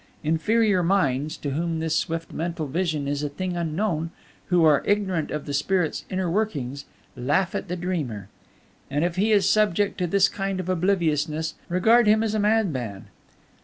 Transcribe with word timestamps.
"Inferior 0.23 0.81
minds, 0.81 1.37
to 1.37 1.51
whom 1.51 1.77
this 1.77 1.95
swift 1.95 2.33
mental 2.33 2.65
vision 2.65 3.07
is 3.07 3.21
a 3.21 3.29
thing 3.29 3.55
unknown, 3.55 4.09
who 4.47 4.63
are 4.65 4.81
ignorant 4.83 5.29
of 5.29 5.45
the 5.45 5.53
spirit's 5.53 6.05
inner 6.09 6.27
workings, 6.27 6.85
laugh 7.15 7.53
at 7.53 7.67
the 7.67 7.75
dreamer; 7.75 8.27
and 8.89 9.05
if 9.05 9.15
he 9.15 9.31
is 9.31 9.47
subject 9.47 9.99
to 9.99 10.07
this 10.07 10.27
kind 10.27 10.59
of 10.59 10.69
obliviousness, 10.69 11.53
regard 11.69 12.07
him 12.07 12.23
as 12.23 12.33
a 12.33 12.39
madman. 12.39 13.09